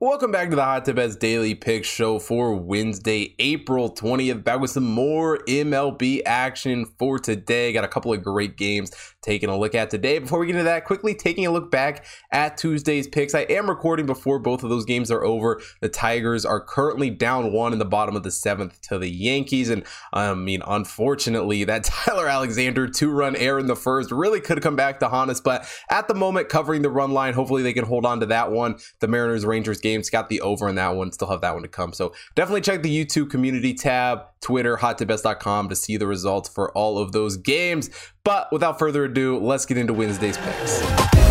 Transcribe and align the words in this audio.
Welcome 0.00 0.30
back 0.30 0.48
to 0.50 0.54
the 0.54 0.62
Hot 0.62 0.84
Tip 0.84 0.94
Bets 0.94 1.16
Daily 1.16 1.56
Pick 1.56 1.84
Show 1.84 2.20
for 2.20 2.54
Wednesday, 2.54 3.34
April 3.40 3.92
20th. 3.92 4.44
Back 4.44 4.60
with 4.60 4.70
some 4.70 4.84
more 4.84 5.38
MLB 5.48 6.22
action 6.24 6.86
for 7.00 7.18
today. 7.18 7.72
Got 7.72 7.82
a 7.82 7.88
couple 7.88 8.12
of 8.12 8.22
great 8.22 8.56
games 8.56 8.92
taking 9.22 9.48
a 9.48 9.58
look 9.58 9.74
at 9.74 9.90
today. 9.90 10.20
Before 10.20 10.38
we 10.38 10.46
get 10.46 10.52
into 10.52 10.62
that, 10.62 10.84
quickly 10.84 11.16
taking 11.16 11.46
a 11.46 11.50
look 11.50 11.72
back 11.72 12.06
at 12.30 12.56
Tuesday's 12.56 13.08
picks. 13.08 13.34
I 13.34 13.40
am 13.40 13.68
recording 13.68 14.06
before 14.06 14.38
both 14.38 14.62
of 14.62 14.70
those 14.70 14.84
games 14.84 15.10
are 15.10 15.24
over. 15.24 15.60
The 15.80 15.88
Tigers 15.88 16.46
are 16.46 16.60
currently 16.60 17.10
down 17.10 17.52
one 17.52 17.72
in 17.72 17.80
the 17.80 17.84
bottom 17.84 18.14
of 18.14 18.22
the 18.22 18.30
seventh 18.30 18.80
to 18.82 18.98
the 19.00 19.10
Yankees. 19.10 19.68
And 19.68 19.84
I 20.12 20.32
mean, 20.34 20.62
unfortunately, 20.64 21.64
that 21.64 21.84
Tyler 22.06 22.28
Alexander 22.28 22.86
two 22.86 23.10
run 23.10 23.34
error 23.34 23.58
in 23.58 23.66
the 23.66 23.74
first 23.74 24.12
really 24.12 24.40
could 24.40 24.62
come 24.62 24.76
back 24.76 25.00
to 25.00 25.08
haunt 25.08 25.32
us. 25.32 25.40
But 25.40 25.68
at 25.90 26.06
the 26.06 26.14
moment, 26.14 26.48
covering 26.48 26.82
the 26.82 26.90
run 26.90 27.10
line, 27.10 27.34
hopefully 27.34 27.64
they 27.64 27.72
can 27.72 27.84
hold 27.84 28.06
on 28.06 28.20
to 28.20 28.26
that 28.26 28.52
one. 28.52 28.78
The 29.00 29.08
Mariners 29.08 29.44
Rangers 29.44 29.80
games 29.88 30.10
got 30.10 30.28
the 30.28 30.40
over 30.40 30.68
in 30.68 30.74
that 30.74 30.96
one, 30.96 31.12
still 31.12 31.28
have 31.28 31.40
that 31.40 31.54
one 31.54 31.62
to 31.62 31.68
come. 31.68 31.92
So 31.92 32.12
definitely 32.34 32.60
check 32.60 32.82
the 32.82 33.04
YouTube 33.04 33.30
community 33.30 33.74
tab, 33.74 34.20
Twitter, 34.40 34.76
hottipbets.com 34.76 35.68
to 35.68 35.76
see 35.76 35.96
the 35.96 36.06
results 36.06 36.48
for 36.48 36.70
all 36.72 36.98
of 36.98 37.12
those 37.12 37.36
games. 37.36 37.90
But 38.24 38.52
without 38.52 38.78
further 38.78 39.04
ado, 39.04 39.38
let's 39.38 39.66
get 39.66 39.78
into 39.78 39.94
Wednesday's 39.94 40.36
picks. 40.36 41.27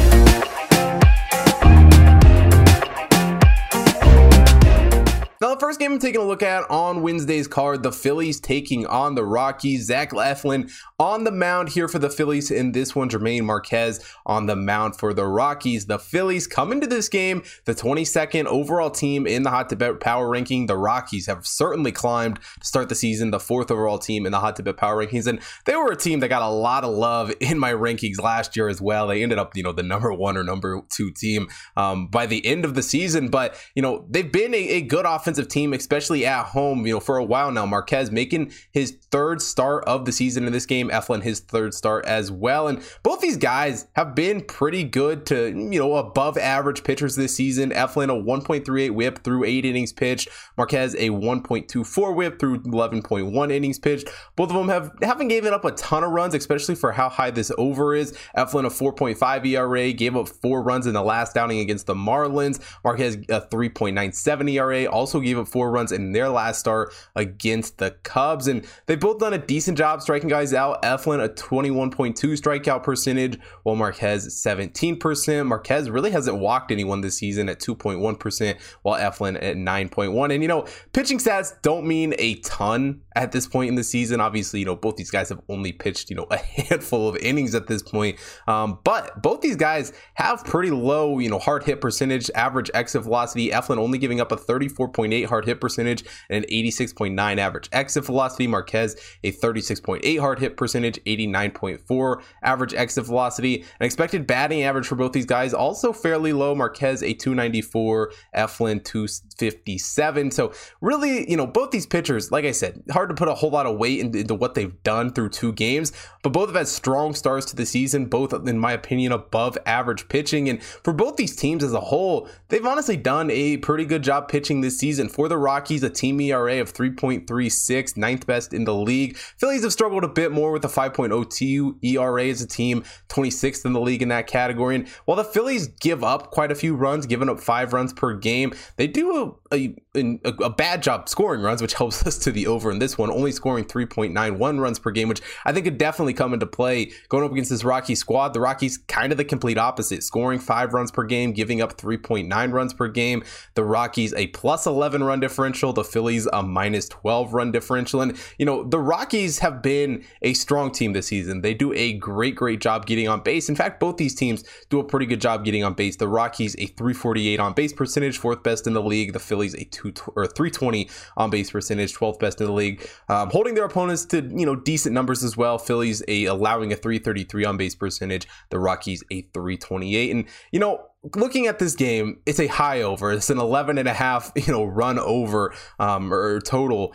Game 5.97 6.09
taking 6.09 6.21
a 6.21 6.27
look 6.27 6.43
at 6.43 6.69
on 6.69 7.01
Wednesday's 7.01 7.47
card, 7.47 7.81
the 7.81 7.91
Phillies 7.91 8.39
taking 8.39 8.85
on 8.85 9.15
the 9.15 9.25
Rockies. 9.25 9.87
Zach 9.87 10.11
Eflin 10.11 10.71
on 10.99 11.23
the 11.23 11.31
mound 11.31 11.69
here 11.69 11.87
for 11.87 11.97
the 11.97 12.09
Phillies 12.09 12.51
in 12.51 12.71
this 12.71 12.95
one. 12.95 13.09
Germán 13.09 13.45
Marquez 13.45 14.03
on 14.23 14.45
the 14.45 14.55
mound 14.55 14.95
for 14.95 15.11
the 15.11 15.25
Rockies. 15.25 15.87
The 15.87 15.97
Phillies 15.97 16.45
come 16.45 16.71
into 16.71 16.85
this 16.85 17.09
game, 17.09 17.41
the 17.65 17.73
22nd 17.73 18.45
overall 18.45 18.91
team 18.91 19.25
in 19.25 19.41
the 19.41 19.49
Hot 19.49 19.69
Tip 19.69 19.79
Bet 19.79 19.99
Power 19.99 20.29
Ranking. 20.29 20.67
The 20.67 20.77
Rockies 20.77 21.25
have 21.25 21.47
certainly 21.47 21.91
climbed 21.91 22.39
to 22.59 22.67
start 22.67 22.89
the 22.89 22.95
season, 22.95 23.31
the 23.31 23.39
fourth 23.39 23.71
overall 23.71 23.97
team 23.97 24.27
in 24.27 24.31
the 24.31 24.39
Hot 24.39 24.55
Tip 24.55 24.65
Bet 24.65 24.77
Power 24.77 25.03
Rankings. 25.03 25.25
And 25.25 25.39
they 25.65 25.75
were 25.75 25.91
a 25.91 25.97
team 25.97 26.19
that 26.19 26.27
got 26.27 26.43
a 26.43 26.49
lot 26.49 26.83
of 26.83 26.93
love 26.93 27.33
in 27.39 27.57
my 27.57 27.71
rankings 27.71 28.21
last 28.21 28.55
year 28.55 28.67
as 28.67 28.79
well. 28.79 29.07
They 29.07 29.23
ended 29.23 29.39
up, 29.39 29.57
you 29.57 29.63
know, 29.63 29.71
the 29.71 29.81
number 29.81 30.13
one 30.13 30.37
or 30.37 30.43
number 30.43 30.79
two 30.89 31.11
team 31.11 31.47
um, 31.75 32.07
by 32.07 32.27
the 32.27 32.45
end 32.45 32.65
of 32.65 32.75
the 32.75 32.83
season. 32.83 33.29
But, 33.29 33.55
you 33.73 33.81
know, 33.81 34.05
they've 34.11 34.31
been 34.31 34.53
a, 34.53 34.67
a 34.69 34.81
good 34.81 35.07
offensive 35.07 35.47
team, 35.47 35.73
especially 35.87 36.25
at 36.25 36.47
home, 36.47 36.85
you 36.85 36.93
know, 36.93 36.99
for 36.99 37.15
a 37.15 37.23
while 37.23 37.49
now. 37.49 37.65
Marquez 37.65 38.11
making 38.11 38.51
his 38.71 38.97
third 39.09 39.41
start 39.41 39.85
of 39.85 40.03
the 40.03 40.11
season 40.11 40.45
in 40.45 40.51
this 40.51 40.65
game, 40.65 40.89
Eflin 40.89 41.23
his 41.23 41.39
third 41.39 41.73
start 41.73 42.05
as 42.05 42.29
well. 42.29 42.67
And 42.67 42.83
both 43.03 43.21
these 43.21 43.37
guys 43.37 43.87
have 43.95 44.13
been 44.13 44.41
pretty 44.41 44.83
good 44.83 45.25
to, 45.27 45.47
you 45.47 45.79
know, 45.79 45.95
above 45.95 46.37
average 46.37 46.83
pitchers 46.83 47.15
this 47.15 47.33
season. 47.33 47.69
Eflin, 47.69 48.09
a 48.09 48.21
1.38 48.21 48.91
whip 48.91 49.23
through 49.23 49.45
eight 49.45 49.63
innings 49.63 49.93
pitched. 49.93 50.27
Marquez, 50.57 50.93
a 50.95 51.09
1.24 51.09 52.15
whip 52.15 52.37
through 52.37 52.59
11.1 52.63 53.51
innings 53.51 53.79
pitched. 53.79 54.09
Both 54.35 54.49
of 54.49 54.57
them 54.57 54.67
have 54.67 54.91
haven't 55.01 55.29
given 55.29 55.53
up 55.53 55.63
a 55.63 55.71
ton 55.71 56.03
of 56.03 56.11
runs, 56.11 56.35
especially 56.35 56.75
for 56.75 56.91
how 56.91 57.07
high 57.07 57.31
this 57.31 57.49
over 57.57 57.95
is. 57.95 58.11
Eflin, 58.35 58.65
a 58.65 58.69
4.5 58.69 59.45
ERA, 59.45 59.93
gave 59.93 60.17
up 60.17 60.27
four 60.27 60.61
runs 60.61 60.85
in 60.85 60.93
the 60.93 61.01
last 61.01 61.37
outing 61.37 61.59
against 61.59 61.85
the 61.85 61.95
Marlins. 61.95 62.59
Marquez, 62.83 63.15
a 63.29 63.39
3.97 63.39 64.51
ERA, 64.51 64.85
also 64.91 65.21
gave 65.21 65.37
up 65.37 65.47
four 65.47 65.66
runs 65.69 65.91
in 65.91 66.11
their 66.11 66.29
last 66.29 66.59
start 66.59 66.93
against 67.15 67.77
the 67.77 67.91
Cubs. 68.03 68.47
And 68.47 68.65
they've 68.85 68.99
both 68.99 69.19
done 69.19 69.33
a 69.33 69.37
decent 69.37 69.77
job 69.77 70.01
striking 70.01 70.29
guys 70.29 70.53
out. 70.53 70.81
Eflin, 70.83 71.23
a 71.23 71.29
21.2 71.29 72.13
strikeout 72.13 72.83
percentage, 72.83 73.39
while 73.63 73.75
Marquez, 73.75 74.27
17%. 74.27 75.45
Marquez 75.45 75.89
really 75.89 76.11
hasn't 76.11 76.37
walked 76.37 76.71
anyone 76.71 77.01
this 77.01 77.17
season 77.17 77.49
at 77.49 77.59
2.1%, 77.59 78.61
while 78.81 78.99
Eflin 78.99 79.35
at 79.35 79.55
9.1. 79.55 80.33
And, 80.33 80.43
you 80.43 80.47
know, 80.47 80.65
pitching 80.93 81.17
stats 81.17 81.53
don't 81.61 81.85
mean 81.85 82.13
a 82.17 82.35
ton 82.35 83.01
at 83.15 83.31
this 83.31 83.47
point 83.47 83.69
in 83.69 83.75
the 83.75 83.83
season. 83.83 84.21
Obviously, 84.21 84.59
you 84.59 84.65
know, 84.65 84.75
both 84.75 84.95
these 84.95 85.11
guys 85.11 85.29
have 85.29 85.41
only 85.49 85.71
pitched, 85.71 86.09
you 86.09 86.15
know, 86.15 86.27
a 86.31 86.37
handful 86.37 87.09
of 87.09 87.17
innings 87.17 87.55
at 87.55 87.67
this 87.67 87.81
point. 87.81 88.17
Um, 88.47 88.79
but 88.83 89.21
both 89.21 89.41
these 89.41 89.55
guys 89.55 89.91
have 90.15 90.45
pretty 90.45 90.71
low, 90.71 91.19
you 91.19 91.29
know, 91.29 91.39
hard 91.39 91.63
hit 91.63 91.81
percentage, 91.81 92.29
average 92.35 92.69
exit 92.73 93.03
velocity. 93.03 93.49
Eflin 93.49 93.77
only 93.77 93.97
giving 93.97 94.21
up 94.21 94.31
a 94.31 94.37
34.8 94.37 95.25
hard 95.25 95.45
hit 95.45 95.56
percentage 95.59 96.03
and 96.29 96.43
an 96.43 96.49
86.9 96.49 97.37
average 97.37 97.69
exit 97.71 98.05
velocity. 98.05 98.47
Marquez, 98.47 98.95
a 99.23 99.31
36.8 99.31 100.19
hard 100.19 100.39
hit 100.39 100.57
percentage, 100.57 100.99
89.4 101.05 102.21
average 102.43 102.73
exit 102.73 103.05
velocity. 103.05 103.61
An 103.79 103.85
expected 103.85 104.27
batting 104.27 104.63
average 104.63 104.87
for 104.87 104.95
both 104.95 105.13
these 105.13 105.25
guys 105.25 105.53
also 105.53 105.93
fairly 105.93 106.33
low. 106.33 106.55
Marquez, 106.55 107.03
a 107.03 107.13
294, 107.13 108.11
Eflin, 108.35 108.83
257. 108.83 110.31
So 110.31 110.53
really, 110.81 111.29
you 111.29 111.37
know, 111.37 111.47
both 111.47 111.71
these 111.71 111.85
pitchers, 111.85 112.31
like 112.31 112.45
I 112.45 112.51
said, 112.51 112.83
hard 112.91 113.09
to 113.09 113.15
put 113.15 113.27
a 113.27 113.33
whole 113.33 113.49
lot 113.49 113.65
of 113.65 113.77
weight 113.77 113.99
into, 113.99 114.19
into, 114.19 114.35
what 114.37 114.53
they've 114.53 114.83
done 114.83 115.11
through 115.11 115.29
two 115.29 115.51
games, 115.53 115.91
but 116.21 116.31
both 116.31 116.49
have 116.49 116.55
had 116.55 116.67
strong 116.67 117.15
starts 117.15 117.47
to 117.47 117.55
the 117.55 117.65
season, 117.65 118.05
both, 118.05 118.33
in 118.47 118.59
my 118.59 118.71
opinion, 118.71 119.11
above 119.11 119.57
average 119.65 120.07
pitching. 120.09 120.47
And 120.47 120.61
for 120.61 120.93
both 120.93 121.17
these 121.17 121.35
teams 121.35 121.63
as 121.63 121.73
a 121.73 121.79
whole, 121.79 122.29
they've 122.49 122.65
honestly 122.65 122.97
done 122.97 123.31
a 123.31 123.57
pretty 123.57 123.85
good 123.85 124.03
job 124.03 124.27
pitching 124.27 124.61
this 124.61 124.77
season. 124.77 125.09
For 125.09 125.27
the 125.27 125.37
Rockies, 125.47 125.81
a 125.81 125.89
team 125.89 126.19
ERA 126.19 126.59
of 126.59 126.73
3.36, 126.73 127.95
ninth 127.95 128.27
best 128.27 128.53
in 128.53 128.65
the 128.65 128.75
league. 128.75 129.15
Phillies 129.15 129.63
have 129.63 129.71
struggled 129.71 130.03
a 130.03 130.09
bit 130.09 130.33
more 130.33 130.51
with 130.51 130.65
oh 130.65 130.67
a 130.67 130.71
5.02 130.71 131.81
ERA 131.85 132.25
as 132.25 132.41
a 132.41 132.47
team, 132.47 132.83
26th 133.07 133.63
in 133.63 133.71
the 133.71 133.79
league 133.79 134.01
in 134.01 134.09
that 134.09 134.27
category. 134.27 134.75
And 134.75 134.89
while 135.05 135.15
the 135.15 135.23
Phillies 135.23 135.67
give 135.67 136.03
up 136.03 136.31
quite 136.31 136.51
a 136.51 136.55
few 136.55 136.75
runs, 136.75 137.05
giving 137.05 137.29
up 137.29 137.39
five 137.39 137.71
runs 137.71 137.93
per 137.93 138.13
game, 138.13 138.51
they 138.75 138.87
do 138.87 139.39
a, 139.49 139.55
a, 139.55 139.75
a 139.97 140.49
bad 140.49 140.83
job 140.83 141.09
scoring 141.09 141.41
runs, 141.41 141.61
which 141.61 141.73
helps 141.75 142.05
us 142.05 142.17
to 142.19 142.31
the 142.31 142.47
over 142.47 142.71
in 142.71 142.79
this 142.79 142.97
one, 142.97 143.09
only 143.09 143.31
scoring 143.31 143.65
3.91 143.65 144.59
runs 144.59 144.79
per 144.79 144.91
game, 144.91 145.07
which 145.07 145.21
I 145.45 145.51
think 145.51 145.65
could 145.65 145.77
definitely 145.77 146.13
come 146.13 146.33
into 146.33 146.45
play 146.45 146.91
going 147.09 147.23
up 147.23 147.31
against 147.31 147.49
this 147.49 147.63
Rocky 147.63 147.95
squad. 147.95 148.33
The 148.33 148.39
Rockies 148.39 148.77
kind 148.77 149.11
of 149.11 149.17
the 149.17 149.25
complete 149.25 149.57
opposite, 149.57 150.03
scoring 150.03 150.39
five 150.39 150.73
runs 150.73 150.91
per 150.91 151.03
game, 151.03 151.31
giving 151.31 151.61
up 151.61 151.77
3.9 151.77 152.51
runs 152.51 152.73
per 152.73 152.87
game. 152.87 153.23
The 153.55 153.63
Rockies 153.63 154.13
a 154.13 154.27
plus 154.27 154.65
11 154.65 155.03
run 155.03 155.19
differential, 155.19 155.73
the 155.73 155.83
Phillies 155.83 156.27
a 156.31 156.43
minus 156.43 156.87
12 156.89 157.33
run 157.33 157.51
differential. 157.51 158.01
And, 158.01 158.17
you 158.37 158.45
know, 158.45 158.63
the 158.63 158.79
Rockies 158.79 159.39
have 159.39 159.61
been 159.61 160.03
a 160.21 160.33
strong 160.33 160.71
team 160.71 160.93
this 160.93 161.07
season. 161.07 161.41
They 161.41 161.53
do 161.53 161.73
a 161.73 161.93
great, 161.93 162.35
great 162.35 162.61
job 162.61 162.85
getting 162.85 163.07
on 163.07 163.21
base. 163.21 163.49
In 163.49 163.55
fact, 163.55 163.79
both 163.79 163.97
these 163.97 164.15
teams 164.15 164.43
do 164.69 164.79
a 164.79 164.83
pretty 164.83 165.05
good 165.05 165.21
job 165.21 165.45
getting 165.45 165.63
on 165.63 165.73
base. 165.73 165.95
The 165.95 166.07
Rockies 166.07 166.55
a 166.55 166.67
348 166.67 167.39
on 167.39 167.53
base 167.53 167.73
percentage, 167.73 168.17
fourth 168.17 168.43
best 168.43 168.67
in 168.67 168.73
the 168.73 168.81
league. 168.81 169.13
The 169.13 169.19
Phillies 169.19 169.55
a 169.55 169.63
two 169.91 170.11
or 170.15 170.27
320 170.27 170.89
on 171.15 171.29
base 171.29 171.51
percentage, 171.51 171.93
12th 171.93 172.19
best 172.19 172.41
in 172.41 172.47
the 172.47 172.53
league 172.53 172.87
um, 173.09 173.29
holding 173.29 173.53
their 173.55 173.65
opponents 173.65 174.05
to 174.05 174.21
you 174.35 174.45
know 174.45 174.55
decent 174.55 174.93
numbers 174.93 175.23
as 175.23 175.37
well. 175.37 175.57
Phillies 175.57 176.03
a 176.07 176.25
allowing 176.25 176.71
a 176.73 176.75
333 176.75 177.45
on 177.45 177.57
base 177.57 177.75
percentage, 177.75 178.27
the 178.49 178.59
Rockies 178.59 179.03
a 179.11 179.21
328, 179.33 180.11
and 180.11 180.25
you 180.51 180.59
know 180.59 180.85
looking 181.15 181.47
at 181.47 181.59
this 181.59 181.75
game, 181.75 182.19
it's 182.25 182.39
a 182.39 182.47
high 182.47 182.81
over. 182.81 183.11
It's 183.11 183.29
an 183.29 183.37
11 183.37 183.77
and 183.77 183.87
a 183.87 183.93
half, 183.93 184.31
you 184.35 184.51
know, 184.51 184.65
run 184.65 184.99
over 184.99 185.53
um, 185.79 186.13
or 186.13 186.41
total 186.41 186.93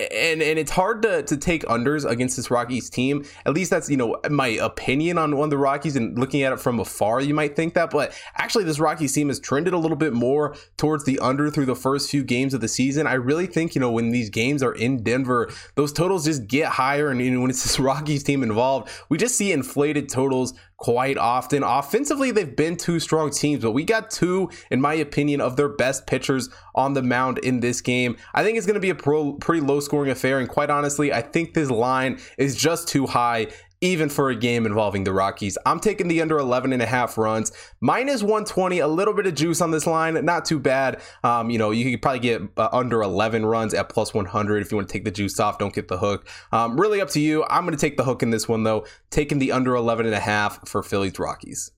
and 0.00 0.42
and 0.42 0.58
it's 0.58 0.70
hard 0.70 1.02
to 1.02 1.22
to 1.22 1.36
take 1.36 1.62
unders 1.64 2.08
against 2.08 2.36
this 2.36 2.50
Rockies 2.50 2.88
team. 2.88 3.24
At 3.44 3.54
least 3.54 3.70
that's 3.70 3.90
you 3.90 3.96
know 3.96 4.16
my 4.30 4.48
opinion 4.48 5.18
on 5.18 5.36
one 5.36 5.46
of 5.46 5.50
the 5.50 5.58
Rockies 5.58 5.96
and 5.96 6.18
looking 6.18 6.42
at 6.42 6.52
it 6.52 6.60
from 6.60 6.80
afar, 6.80 7.20
you 7.20 7.34
might 7.34 7.56
think 7.56 7.74
that, 7.74 7.90
but 7.90 8.18
actually 8.36 8.64
this 8.64 8.78
Rockies 8.78 9.12
team 9.12 9.28
has 9.28 9.38
trended 9.38 9.74
a 9.74 9.78
little 9.78 9.96
bit 9.96 10.12
more 10.12 10.56
towards 10.76 11.04
the 11.04 11.18
under 11.18 11.50
through 11.50 11.66
the 11.66 11.76
first 11.76 12.10
few 12.10 12.24
games 12.24 12.54
of 12.54 12.60
the 12.60 12.68
season. 12.68 13.06
I 13.06 13.14
really 13.14 13.46
think 13.46 13.74
you 13.74 13.80
know 13.80 13.90
when 13.90 14.10
these 14.10 14.30
games 14.30 14.62
are 14.62 14.72
in 14.72 15.02
Denver, 15.02 15.50
those 15.74 15.92
totals 15.92 16.24
just 16.24 16.46
get 16.46 16.68
higher, 16.68 17.10
and 17.10 17.20
you 17.20 17.30
know, 17.30 17.40
when 17.40 17.50
it's 17.50 17.62
this 17.62 17.78
Rockies 17.78 18.22
team 18.22 18.42
involved, 18.42 18.88
we 19.08 19.18
just 19.18 19.36
see 19.36 19.52
inflated 19.52 20.08
totals 20.08 20.54
quite 20.80 21.18
often. 21.18 21.62
Offensively, 21.62 22.30
they've 22.30 22.56
been 22.56 22.74
two 22.74 22.98
strong 22.98 23.30
teams, 23.30 23.62
but 23.62 23.72
we 23.72 23.84
got 23.84 24.10
two, 24.10 24.50
in 24.70 24.80
my 24.80 24.94
opinion, 24.94 25.40
of 25.40 25.56
their 25.56 25.68
best 25.68 26.06
pitchers 26.06 26.48
on 26.74 26.94
the 26.94 27.02
mound 27.02 27.38
in 27.38 27.60
this 27.60 27.82
game. 27.82 28.16
I 28.34 28.42
think 28.42 28.56
it's 28.56 28.66
going 28.66 28.74
to 28.74 28.80
be 28.80 28.90
a 28.90 28.94
pro, 28.94 29.34
pretty 29.34 29.60
low 29.60 29.80
scoring 29.80 30.10
affair. 30.10 30.40
And 30.40 30.48
quite 30.48 30.70
honestly, 30.70 31.12
I 31.12 31.20
think 31.20 31.52
this 31.52 31.70
line 31.70 32.18
is 32.38 32.56
just 32.56 32.88
too 32.88 33.06
high 33.06 33.48
even 33.80 34.08
for 34.08 34.30
a 34.30 34.36
game 34.36 34.66
involving 34.66 35.04
the 35.04 35.12
Rockies. 35.12 35.56
I'm 35.64 35.80
taking 35.80 36.08
the 36.08 36.20
under 36.20 36.38
11 36.38 36.72
and 36.72 36.82
a 36.82 36.86
half 36.86 37.16
runs, 37.16 37.52
minus 37.80 38.22
120, 38.22 38.78
a 38.78 38.88
little 38.88 39.14
bit 39.14 39.26
of 39.26 39.34
juice 39.34 39.60
on 39.60 39.70
this 39.70 39.86
line, 39.86 40.22
not 40.24 40.44
too 40.44 40.58
bad. 40.58 41.00
Um, 41.24 41.50
you 41.50 41.58
know, 41.58 41.70
you 41.70 41.90
could 41.90 42.02
probably 42.02 42.20
get 42.20 42.42
uh, 42.56 42.68
under 42.72 43.02
11 43.02 43.46
runs 43.46 43.74
at 43.74 43.88
plus 43.88 44.12
100 44.12 44.62
if 44.62 44.70
you 44.70 44.76
want 44.76 44.88
to 44.88 44.92
take 44.92 45.04
the 45.04 45.10
juice 45.10 45.40
off, 45.40 45.58
don't 45.58 45.74
get 45.74 45.88
the 45.88 45.98
hook. 45.98 46.28
Um, 46.52 46.78
really 46.80 47.00
up 47.00 47.08
to 47.10 47.20
you. 47.20 47.44
I'm 47.48 47.64
going 47.64 47.76
to 47.76 47.80
take 47.80 47.96
the 47.96 48.04
hook 48.04 48.22
in 48.22 48.30
this 48.30 48.48
one 48.48 48.64
though, 48.64 48.86
taking 49.10 49.38
the 49.38 49.52
under 49.52 49.74
11 49.74 50.06
and 50.06 50.14
a 50.14 50.20
half 50.20 50.68
for 50.68 50.82
Phillies 50.82 51.18
Rockies. 51.18 51.70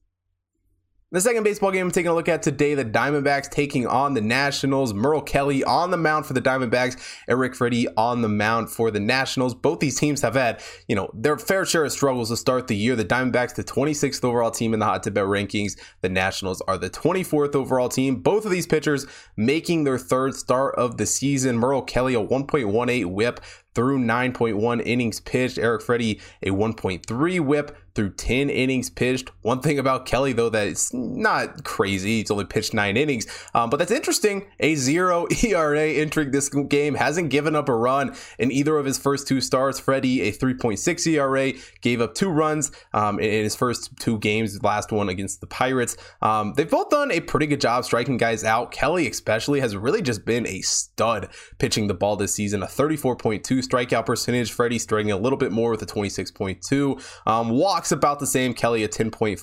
The 1.12 1.20
second 1.20 1.43
baseball 1.43 1.70
game 1.73 1.85
I'm 1.85 1.93
taking 1.93 2.11
a 2.11 2.14
look 2.14 2.31
at 2.31 2.43
today, 2.43 2.75
the 2.75 2.87
Diamondbacks 2.87 3.50
taking 3.50 3.87
on 3.87 4.14
the 4.14 4.23
Nationals. 4.23 4.94
Merrill 4.94 5.20
Kelly 5.20 5.62
on 5.62 5.91
the 5.91 5.99
mound 5.99 6.25
for 6.25 6.32
the 6.32 6.41
Diamondbacks, 6.41 6.97
Erick 7.29 7.53
Fedde 7.53 7.85
on 7.99 8.23
the 8.23 8.31
mound 8.31 8.70
for 8.70 8.91
the 8.91 8.99
Nationals. 8.99 9.55
Both 9.55 9.81
these 9.81 10.00
teams 10.00 10.23
have 10.23 10.32
had, 10.32 10.62
you 10.88 10.97
know, 10.97 11.11
their 11.12 11.37
fair 11.37 11.67
share 11.67 11.85
of 11.85 11.93
struggles 11.93 12.31
to 12.31 12.37
start 12.38 12.67
the 12.67 12.75
year. 12.75 12.97
The 12.97 13.05
Diamondbacks, 13.05 13.55
the 13.55 13.62
26th 13.62 14.25
overall 14.25 14.50
team 14.50 14.73
in 14.73 14.81
the 14.81 14.87
Hot 14.87 15.03
Tip 15.03 15.12
Bet 15.12 15.25
rankings. 15.25 15.79
The 16.00 16.09
Nationals 16.09 16.62
are 16.62 16.79
the 16.79 16.88
24th 16.88 17.55
overall 17.55 17.91
team. 17.91 18.23
Both 18.23 18.47
of 18.47 18.50
these 18.50 18.67
pitchers 18.67 19.06
making 19.37 19.85
their 19.85 19.99
third 19.99 20.35
start 20.35 20.76
of 20.76 20.97
the 20.97 21.05
season. 21.05 21.61
Merrill 21.61 21.82
Kelly, 21.82 22.14
a 22.14 22.20
1.18 22.20 23.12
whip 23.12 23.41
through 23.75 23.99
9.1 23.99 24.82
innings 24.87 25.20
pitched. 25.20 25.59
Erick 25.59 25.82
Fedde, 25.82 26.23
a 26.43 26.50
1.3 26.50 27.41
whip 27.41 27.76
through 27.94 28.11
10 28.15 28.50
innings 28.50 28.91
pitched. 28.91 29.31
One 29.43 29.61
thing 29.61 29.79
about 29.79 30.06
Kelly, 30.06 30.33
though, 30.33 30.49
that 30.49 30.67
it's 30.67 30.93
not 30.93 31.65
crazy. 31.65 32.19
He's 32.19 32.31
only 32.31 32.44
pitched 32.44 32.75
nine 32.75 32.97
innings, 32.97 33.27
um, 33.55 33.71
but 33.71 33.79
that's 33.79 33.91
interesting. 33.91 34.47
A 34.61 34.75
zero 34.75 35.27
ERA 35.44 35.89
entering 35.89 36.31
this 36.31 36.49
game 36.49 36.94
hasn't 36.94 37.31
given 37.31 37.55
up 37.55 37.69
a 37.69 37.75
run 37.75 38.15
in 38.39 38.50
either 38.50 38.79
of 38.79 38.87
his 38.87 38.99
first 38.99 39.29
two 39.29 39.41
starts. 39.41 39.81
Fedde, 39.81 40.21
a 40.21 40.33
3.6 40.33 41.06
ERA, 41.06 41.53
gave 41.81 42.00
up 42.00 42.15
two 42.15 42.29
runs 42.29 42.73
um, 42.93 43.19
in 43.19 43.44
his 43.44 43.56
first 43.56 43.91
two 43.99 44.19
games, 44.19 44.62
last 44.62 44.93
one 44.93 45.09
against 45.09 45.41
the 45.41 45.47
Pirates. 45.47 45.97
Um, 46.21 46.55
they've 46.56 46.71
both 46.71 46.91
done 46.91 47.11
a 47.11 47.21
pretty 47.21 47.47
good 47.47 47.61
job 47.61 47.85
striking 47.85 48.17
guys 48.17 48.45
out. 48.45 48.71
Kelly, 48.71 49.09
especially, 49.09 49.61
has 49.61 49.77
really 49.77 50.03
just 50.03 50.25
been 50.25 50.47
a 50.47 50.61
stud 50.62 51.29
pitching 51.59 51.88
the 51.88 51.95
ball 51.95 52.17
this 52.17 52.35
season, 52.35 52.62
a 52.62 52.67
34.2 52.67 53.43
strikeout 53.43 54.06
percentage. 54.06 54.55
Fedde 54.56 54.81
striking 54.81 55.12
a 55.12 55.17
little 55.17 55.38
bit 55.38 55.53
more 55.53 55.71
with 55.71 55.83
a 55.83 55.87
26.2. 55.87 57.03
Um, 57.27 57.50
walks 57.82 57.90
about 57.90 58.20
the 58.20 58.26
same. 58.29 58.55
Kelly 58.55 58.84
a 58.84 58.88
10.5. 58.88 59.37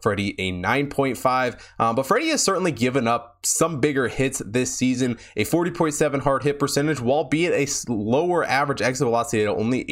Fedde 0.00 0.34
a 0.38 0.52
9.5. 0.52 1.60
Um, 1.80 1.96
but 1.96 2.06
Fedde 2.06 2.30
has 2.30 2.40
certainly 2.40 2.70
given 2.70 3.08
up 3.08 3.33
some 3.46 3.80
bigger 3.80 4.08
hits 4.08 4.42
this 4.44 4.74
season. 4.74 5.18
A 5.36 5.44
40.7 5.44 6.20
hard 6.22 6.42
hit 6.42 6.58
percentage, 6.58 7.00
while 7.00 7.24
be 7.24 7.46
it 7.46 7.52
a 7.52 7.92
lower 7.92 8.44
average 8.44 8.82
exit 8.82 9.06
velocity 9.06 9.42
at 9.42 9.48
only 9.48 9.84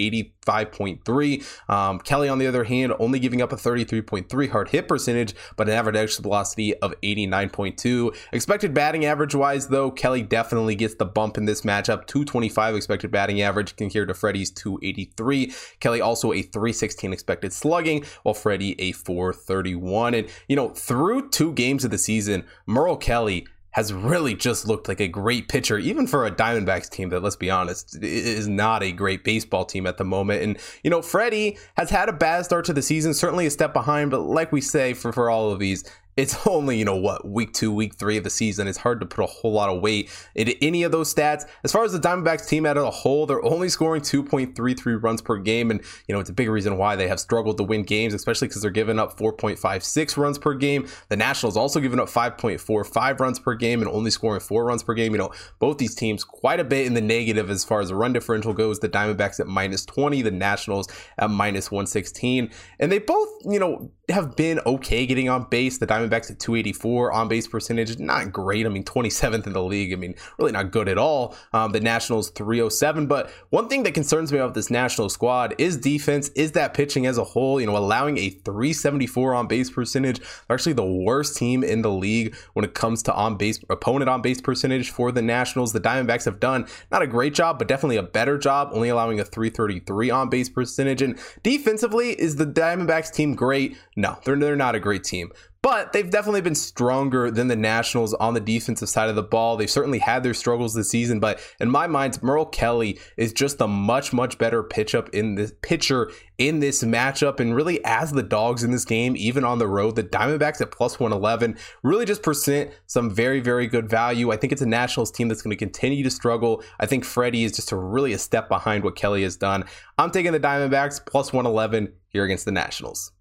85.3. 0.47 1.71
Um, 1.71 1.99
Kelly, 2.01 2.29
on 2.29 2.39
the 2.39 2.47
other 2.47 2.65
hand, 2.65 2.93
only 2.99 3.19
giving 3.19 3.43
up 3.43 3.53
a 3.53 3.57
33.3 3.57 4.51
hard 4.51 4.69
hit 4.71 4.89
percentage, 4.89 5.35
but 5.57 5.69
an 5.69 5.75
average 5.75 5.97
exit 5.97 6.23
velocity 6.23 6.75
of 6.77 6.95
89.2. 7.03 8.17
Expected 8.33 8.75
batting 8.75 9.05
average 9.05 9.35
wise, 9.35 9.69
though, 9.69 9.91
Kelly 9.91 10.23
definitely 10.23 10.75
gets 10.75 10.95
the 10.95 11.05
bump 11.05 11.39
in 11.39 11.45
this 11.45 11.63
matchup. 11.63 12.07
225 12.07 12.75
expected 12.75 13.11
batting 13.11 13.43
average 13.43 13.77
compared 13.77 14.09
to 14.09 14.15
Fedde's 14.15 14.51
283. 14.51 15.53
Kelly 15.81 16.01
also 16.01 16.33
a 16.33 16.43
316 16.43 17.13
expected 17.13 17.53
slugging, 17.53 18.05
while 18.23 18.35
Fedde 18.35 18.75
a 18.79 18.93
431. 18.93 20.15
And, 20.15 20.29
you 20.49 20.57
know, 20.57 20.71
through 20.71 21.31
two 21.31 21.53
games 21.53 21.85
of 21.85 21.91
the 21.91 21.99
season, 21.99 22.45
Merrill 22.67 22.97
Kelly 22.97 23.42
has 23.73 23.93
really 23.93 24.35
just 24.35 24.67
looked 24.67 24.89
like 24.89 25.01
a 25.01 25.09
great 25.09 25.49
pitcher, 25.49 25.79
even 25.79 26.07
for 26.07 26.27
a 26.27 26.31
Diamondbacks 26.31 26.89
team 26.89 27.09
that, 27.09 27.21
let's 27.21 27.37
be 27.37 27.51
honest, 27.51 27.99
is 28.03 28.47
not 28.49 28.83
a 28.83 28.93
great 28.93 29.25
baseball 29.25 29.65
team 29.65 29.87
at 29.87 29.97
the 29.97 30.05
moment. 30.05 30.43
And, 30.43 30.59
you 30.83 30.91
know, 30.91 31.01
Fedde 31.01 31.59
has 31.77 31.91
had 31.91 32.09
a 32.09 32.13
bad 32.13 32.45
start 32.45 32.65
to 32.67 32.73
the 32.73 32.83
season, 32.83 33.15
certainly 33.15 33.47
a 33.47 33.51
step 33.51 33.73
behind, 33.73 34.11
but 34.11 34.21
like 34.21 34.53
we 34.53 34.61
say 34.61 34.93
for, 34.95 35.13
for 35.13 35.31
all 35.31 35.51
of 35.51 35.59
these, 35.59 35.85
it's 36.17 36.47
only 36.47 36.79
you 36.79 36.85
know 36.85 36.97
what 36.97 37.27
week 37.27 37.53
two 37.53 37.73
week 37.73 37.95
three 37.95 38.17
of 38.17 38.25
the 38.25 38.31
season. 38.31 38.69
It's 38.69 38.79
hard 38.79 39.01
to 39.01 39.07
put 39.07 39.23
a 39.23 39.27
whole 39.27 39.53
lot 39.53 39.69
of 39.69 39.81
weight 39.81 40.11
into 40.35 40.57
any 40.63 40.83
of 40.83 40.93
those 40.93 41.13
stats. 41.13 41.45
As 41.65 41.73
far 41.73 41.85
as 41.85 41.93
the 41.93 41.99
diamondbacks 41.99 42.49
team 42.49 42.67
as 42.67 42.77
a 42.77 42.91
whole 42.91 43.27
they're 43.27 43.45
only 43.45 43.69
scoring 43.69 44.03
2.33 44.03 45.03
runs 45.03 45.23
per 45.23 45.39
game 45.39 45.71
and 45.71 45.81
you 46.07 46.15
know 46.15 46.21
it's 46.21 46.31
a 46.31 46.35
big 46.35 46.49
reason 46.49 46.77
why 46.77 46.97
they 46.97 47.09
have 47.09 47.21
struggled 47.21 47.57
to 47.59 47.63
win 47.63 47.83
games 47.83 48.15
especially 48.15 48.49
because 48.49 48.63
they're 48.63 48.71
giving 48.71 48.99
up 48.99 49.19
4.56 49.19 50.17
runs 50.17 50.39
per 50.39 50.55
game. 50.55 50.87
The 51.09 51.17
nationals 51.17 51.57
also 51.57 51.81
giving 51.81 52.01
up 52.01 52.09
5.45 52.09 53.21
runs 53.21 53.39
per 53.39 53.55
game 53.55 53.81
and 53.81 53.91
only 53.91 54.11
scoring 54.11 54.41
four 54.41 54.65
runs 54.65 54.83
per 54.83 54.95
game. 54.95 55.13
You 55.13 55.19
know 55.19 55.33
both 55.59 55.79
these 55.79 55.95
teams 55.95 56.25
quite 56.25 56.61
a 56.61 56.65
bit 56.65 56.87
in 56.87 56.95
the 56.95 57.01
negative 57.01 57.51
as 57.51 57.65
far 57.65 57.81
as 57.81 57.89
the 57.89 57.95
run 57.95 58.13
differential 58.13 58.53
goes. 58.53 58.81
The 58.81 58.89
diamondbacks 58.89 59.41
at 59.41 59.47
minus 59.47 59.85
20 59.87 60.23
the 60.23 60.31
nationals 60.31 60.89
at 61.19 61.31
minus 61.31 61.71
116 61.71 62.51
and 62.79 62.93
they 62.93 62.99
both 62.99 63.29
you 63.45 63.59
know 63.59 63.91
have 64.09 64.37
been 64.37 64.61
okay 64.67 65.07
getting 65.07 65.29
on 65.29 65.49
base. 65.49 65.79
The 65.79 65.87
diamondbacks 65.87 66.02
Diamondbacks 66.03 66.31
at 66.31 66.39
284 66.39 67.13
on 67.13 67.29
base 67.29 67.47
percentage, 67.47 67.99
not 67.99 68.33
great. 68.33 68.67
I 68.67 68.69
mean, 68.69 68.85
27th 68.85 69.47
in 69.47 69.53
the 69.53 69.63
league. 69.63 69.93
I 69.93 69.97
mean, 69.97 70.15
really 70.39 70.53
not 70.53 70.71
good 70.71 70.89
at 70.89 70.99
all. 70.99 71.37
Um, 71.53 71.73
the 71.73 71.81
Nationals 71.81 72.31
307. 72.31 73.07
But 73.07 73.31
one 73.51 73.69
thing 73.69 73.83
that 73.85 73.95
concerns 73.95 74.33
me 74.33 74.39
about 74.39 74.55
this 74.55 74.71
National 74.71 75.09
squad 75.09 75.55
is 75.59 75.77
defense, 75.77 76.29
is 76.31 76.53
that 76.53 76.75
pitching 76.75 77.07
as 77.07 77.19
a 77.19 77.25
whole. 77.25 77.61
You 77.61 77.67
know, 77.67 77.77
allowing 77.77 78.19
a 78.19 78.31
374 78.31 79.35
on 79.35 79.47
base 79.47 79.71
percentage. 79.71 80.19
They're 80.19 80.55
actually 80.55 80.75
the 80.75 80.85
worst 80.85 81.37
team 81.37 81.63
in 81.63 81.83
the 81.83 81.91
league 81.91 82.35
when 82.55 82.65
it 82.65 82.75
comes 82.75 83.03
to 83.05 83.15
on 83.15 83.37
base 83.37 83.61
opponent 83.71 84.09
on 84.09 84.23
base 84.23 84.41
percentage 84.41 84.91
for 84.91 85.13
the 85.13 85.23
Nationals. 85.23 85.73
The 85.73 85.81
Diamondbacks 85.81 86.25
have 86.25 86.41
done 86.41 86.67
not 86.91 87.03
a 87.03 87.07
great 87.07 87.35
job, 87.35 87.59
but 87.59 87.69
definitely 87.69 87.97
a 87.97 88.03
better 88.03 88.39
job, 88.39 88.71
only 88.73 88.89
allowing 88.89 89.21
a 89.21 89.25
333 89.25 90.11
on 90.11 90.29
base 90.29 90.49
percentage. 90.49 91.03
And 91.03 91.19
defensively, 91.43 92.11
is 92.21 92.37
the 92.37 92.47
Diamondbacks 92.47 93.13
team 93.13 93.35
great? 93.35 93.77
No, 93.97 94.19
they're, 94.25 94.37
they're 94.37 94.57
not 94.57 94.75
a 94.75 94.81
great 94.81 95.05
team. 95.05 95.33
But 95.63 95.93
they've 95.93 96.11
definitely 96.11 96.41
been 96.41 96.57
stronger 96.57 97.31
than 97.31 97.47
the 97.47 97.55
Nationals 97.55 98.15
on 98.15 98.35
the 98.35 98.41
defensive 98.41 98.89
side 98.89 99.09
of 99.09 99.15
the 99.15 99.23
ball. 99.23 99.57
They've 99.57 99.71
certainly 99.71 100.01
had 100.01 100.25
their 100.25 100.35
struggles 100.35 100.75
this 100.75 100.91
season, 100.91 101.21
but 101.21 101.39
in 101.61 101.71
my 101.71 101.87
mind, 101.87 102.21
Merrill 102.21 102.47
Kelly 102.47 102.99
is 103.17 103.33
just 103.33 103.61
a 103.61 103.69
much, 103.69 104.13
much 104.13 104.39
better 104.39 104.65
pitch 104.65 104.93
up 104.93 105.09
in 105.11 105.37
this 105.37 105.53
pitcher 105.63 106.11
in 106.37 106.59
this 106.59 106.83
matchup. 106.83 107.39
And 107.39 107.55
really, 107.55 107.83
as 107.85 108.11
the 108.11 108.25
dogs 108.25 108.65
in 108.65 108.73
this 108.73 108.85
game, 108.85 109.15
even 109.17 109.45
on 109.45 109.61
the 109.61 109.69
road, 109.69 109.95
the 109.95 110.03
Diamondbacks 110.03 110.61
at 110.61 110.73
plus 110.73 110.99
111 110.99 111.57
really 111.85 112.07
just 112.07 112.25
present 112.25 112.73
some 112.87 113.09
very, 113.09 113.39
very 113.39 113.69
good 113.69 113.89
value. 113.89 114.33
I 114.33 114.37
think 114.39 114.53
it's 114.53 114.63
a 114.63 114.67
Nationals 114.67 115.13
team 115.13 115.29
that's 115.29 115.43
going 115.43 115.57
to 115.57 115.57
continue 115.57 116.03
to 116.03 116.11
struggle. 116.11 116.65
I 116.81 116.87
think 116.87 117.05
Fedde 117.05 117.45
is 117.45 117.53
just 117.53 117.71
a 117.71 117.77
really 117.77 118.13
a 118.13 118.19
step 118.19 118.49
behind 118.49 118.83
what 118.83 118.97
Kelly 118.97 119.23
has 119.23 119.37
done. 119.37 119.65
I'm 119.97 120.11
taking 120.11 120.33
the 120.33 120.41
Diamondbacks 120.41 121.07
plus 121.07 121.33
111 121.33 121.93
here 122.09 122.25
against 122.25 122.47
the 122.47 122.53
Nationals. 122.53 123.13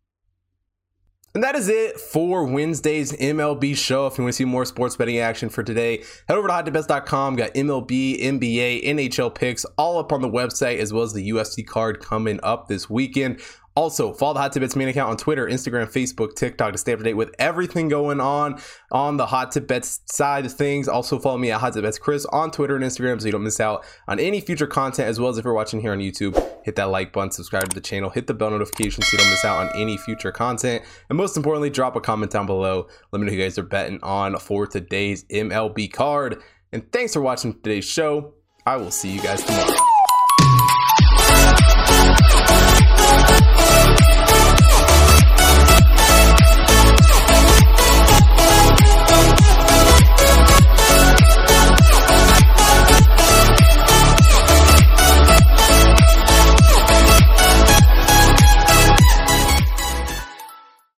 And 1.34 1.42
that 1.44 1.56
is 1.56 1.70
it 1.70 1.98
for 1.98 2.44
Wednesday's 2.44 3.14
MLB 3.14 3.78
show. 3.78 4.06
If 4.06 4.18
you 4.18 4.26
want 4.26 4.34
to 4.34 4.38
see 4.38 4.44
more 4.44 4.66
sports 4.66 4.98
betting 4.98 5.20
action 5.20 5.48
for 5.48 5.64
today, 5.64 6.04
head 6.28 6.38
over 6.38 6.50
to 6.50 6.54
hottipbets.com. 6.54 7.38
Got 7.38 7.54
MLB, 7.54 8.22
NBA, 8.22 8.86
NHL 8.86 9.34
picks 9.34 9.64
all 9.78 9.98
up 9.98 10.12
on 10.12 10.22
the 10.22 10.30
website, 10.30 10.80
as 10.80 10.92
well 10.92 11.04
as 11.04 11.14
the 11.14 11.30
UFC 11.30 11.66
card 11.66 12.02
coming 12.02 12.42
up 12.44 12.68
this 12.68 12.90
weekend. 12.90 13.40
Also, 13.76 14.12
follow 14.14 14.34
the 14.34 14.42
Hot 14.42 14.52
Tip 14.52 14.62
Bets 14.62 14.76
main 14.76 14.90
account 14.90 15.10
on 15.10 15.18
Twitter, 15.18 15.46
Instagram, 15.48 15.86
Facebook, 15.92 16.36
TikTok 16.36 16.74
to 16.74 16.78
stay 16.78 16.92
up 16.92 17.00
to 17.00 17.04
date 17.04 17.14
with 17.14 17.34
everything 17.40 17.88
going 17.88 18.20
on 18.20 18.60
on 18.92 19.16
the 19.16 19.26
Hot 19.26 19.52
Tip 19.52 19.68
Bets 19.68 20.02
side 20.08 20.46
of 20.46 20.54
things. 20.54 20.90
Also, 20.90 21.18
follow 21.18 21.38
me 21.38 21.52
at 21.52 21.62
Hot 21.62 21.74
Tip 21.74 21.84
Bets 21.84 21.98
Chris 21.98 22.26
on 22.26 22.52
Twitter 22.52 22.76
and 22.76 22.84
Instagram 22.84 23.20
so 23.22 23.28
you 23.28 23.32
don't 23.32 23.44
miss 23.44 23.62
out 23.62 23.86
on 24.10 24.20
any 24.20 24.42
future 24.42 24.68
content. 24.68 25.08
As 25.08 25.20
well 25.20 25.30
as 25.30 25.38
if 25.38 25.46
you're 25.46 25.54
watching 25.54 25.80
here 25.80 25.94
on 25.94 26.00
YouTube, 26.00 26.36
hit 26.66 26.76
that 26.76 26.90
like 26.90 27.14
button, 27.14 27.32
subscribe 27.32 27.70
to 27.70 27.76
the 27.76 27.82
channel, 27.82 28.10
hit 28.10 28.28
the 28.28 28.34
bell 28.34 28.50
notification 28.50 29.04
so 29.04 29.10
you 29.14 29.20
don't 29.20 29.30
miss 29.30 29.46
out 29.46 29.66
on 29.66 29.80
any 29.80 29.96
future 29.98 30.34
content. 30.34 30.84
And 31.10 31.18
most 31.18 31.38
importantly, 31.38 31.70
drop 31.70 31.96
a 31.96 32.02
comment 32.02 32.32
down 32.32 32.46
below. 32.46 32.88
Let 33.12 33.20
me 33.20 33.26
know 33.26 33.32
who 33.32 33.38
you 33.38 33.44
guys 33.44 33.58
are 33.58 33.64
betting 33.64 34.00
on 34.04 34.38
for 34.38 34.68
today's 34.68 35.24
MLB 35.26 35.94
card. 35.94 36.42
And 36.74 36.92
thanks 36.92 37.14
for 37.14 37.22
watching 37.22 37.54
today's 37.54 37.86
show. 37.86 38.34
I 38.66 38.76
will 38.76 38.92
see 38.92 39.12
you 39.12 39.22
guys 39.22 39.44
tomorrow. 39.44 39.91